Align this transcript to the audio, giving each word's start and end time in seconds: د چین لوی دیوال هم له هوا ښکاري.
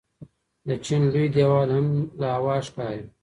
د 0.67 0.69
چین 0.85 1.01
لوی 1.13 1.27
دیوال 1.35 1.69
هم 1.77 1.87
له 2.19 2.27
هوا 2.35 2.55
ښکاري. 2.67 3.03